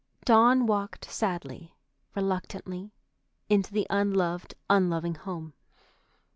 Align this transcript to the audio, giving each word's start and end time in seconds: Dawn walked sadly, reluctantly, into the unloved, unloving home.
Dawn 0.25 0.65
walked 0.65 1.11
sadly, 1.11 1.75
reluctantly, 2.15 2.91
into 3.49 3.71
the 3.71 3.85
unloved, 3.91 4.55
unloving 4.67 5.13
home. 5.13 5.53